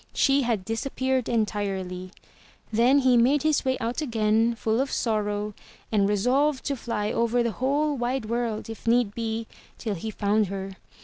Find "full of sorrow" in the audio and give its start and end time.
4.55-5.53